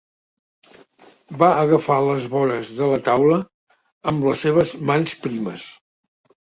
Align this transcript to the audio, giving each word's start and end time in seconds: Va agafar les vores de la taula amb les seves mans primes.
Va 1.43 1.49
agafar 1.65 1.99
les 2.07 2.25
vores 2.33 2.73
de 2.81 2.89
la 2.93 2.99
taula 3.11 3.39
amb 4.15 4.29
les 4.31 4.45
seves 4.49 4.77
mans 4.93 5.19
primes. 5.29 5.71